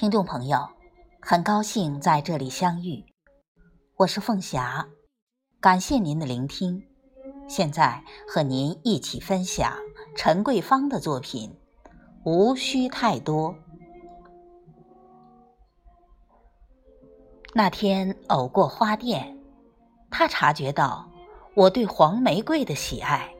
[0.00, 0.66] 听众朋友，
[1.20, 3.04] 很高兴在这里相遇，
[3.96, 4.88] 我是凤霞，
[5.60, 6.82] 感谢您的聆听。
[7.46, 9.76] 现在和您一起分享
[10.16, 11.54] 陈桂芳的作品
[12.24, 13.52] 《无需太多》。
[17.52, 19.38] 那天偶过花店，
[20.10, 21.06] 他察觉到
[21.54, 23.30] 我对黄玫瑰的喜爱，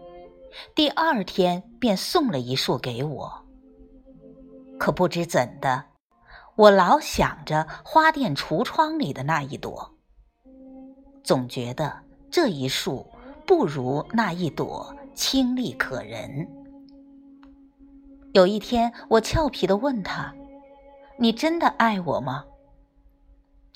[0.74, 3.46] 第二天便送了一束给我。
[4.78, 5.86] 可不知怎的。
[6.60, 9.94] 我老想着花店橱窗里的那一朵，
[11.24, 13.06] 总觉得这一束
[13.46, 16.46] 不如那一朵清丽可人。
[18.34, 20.34] 有一天，我俏皮的问他
[21.16, 22.44] ：“你真的爱我吗？”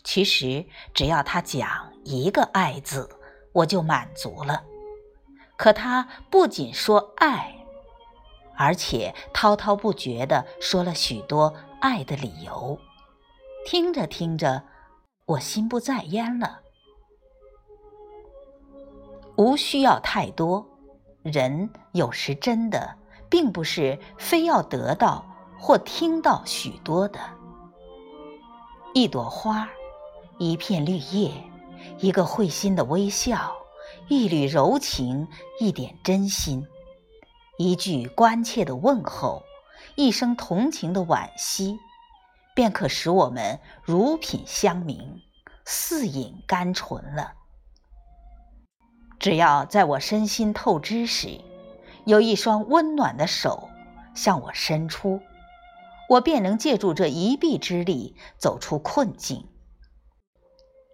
[0.04, 1.66] 其实，只要他讲
[2.04, 3.08] 一个“爱”字，
[3.54, 4.62] 我就满足了。
[5.56, 7.64] 可他不仅说爱，
[8.58, 11.54] 而且滔滔不绝的说了许多。
[11.84, 12.78] 爱的理由，
[13.66, 14.62] 听着听着，
[15.26, 16.62] 我心不在焉了。
[19.36, 20.66] 无需要太多，
[21.22, 22.96] 人有时真的
[23.28, 25.26] 并不是非要得到
[25.60, 27.20] 或听到许多的。
[28.94, 29.68] 一朵花，
[30.38, 31.32] 一片绿叶，
[31.98, 33.54] 一个会心的微笑，
[34.08, 35.28] 一缕柔情，
[35.60, 36.66] 一点真心，
[37.58, 39.42] 一句关切的问候。
[39.96, 41.78] 一声同情的惋惜，
[42.54, 45.20] 便可使我们如品香茗，
[45.64, 47.34] 似饮甘醇了。
[49.20, 51.40] 只要在我身心透支时，
[52.04, 53.70] 有一双温暖的手
[54.14, 55.20] 向我伸出，
[56.08, 59.48] 我便能借助这一臂之力走出困境。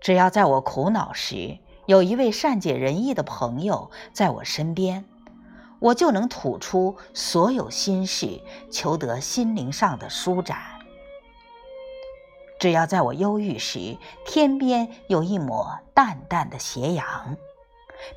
[0.01, 5.07] 只要在我苦恼时，有一位善解人意的朋友在我身边。
[5.81, 10.59] 我就能吐出所有心事，求得心灵上的舒展。
[12.59, 17.35] 只要在我忧郁时，天边有一抹淡淡的斜阳，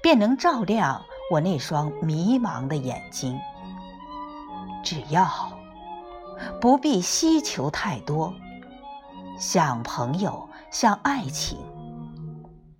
[0.02, 3.40] 便能照亮我那双迷茫的眼睛。
[4.84, 5.26] 只要
[6.60, 8.34] 不必希求太多，
[9.40, 11.58] 像朋友，像爱情，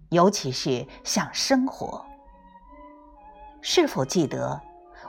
[0.10, 2.06] 尤其是像生活，
[3.62, 4.62] 是否记得？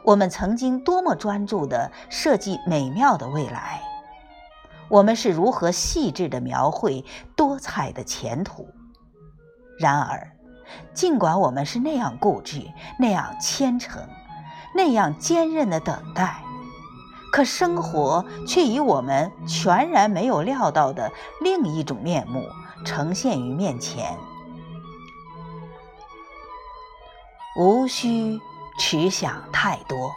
[0.04, 3.80] 我们曾经多么专注地设计美妙的未来，
[4.88, 7.04] 我们是如何细致地描绘
[7.34, 8.68] 多彩的前途。
[9.78, 10.36] 然而，
[10.92, 14.06] 尽管我们是那样固执、那样虔诚、
[14.74, 16.44] 那样坚韧地等待，
[17.32, 21.10] 可生活却以我们全然没有料到的
[21.40, 22.44] 另一种面目
[22.84, 24.16] 呈现于面前，
[27.56, 28.38] 无需。
[28.78, 30.12] 取想太多，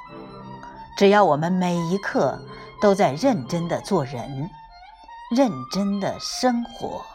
[0.98, 2.40] 只要我们每一刻
[2.82, 4.50] 都在认真的做人，
[5.36, 7.06] 认真的生活。